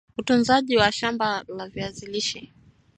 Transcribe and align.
utunzaji 0.17 0.77
wa 0.77 0.91
shamba 0.91 1.43
la 1.47 1.67
viazi 1.69 2.05
lishe 2.05 2.53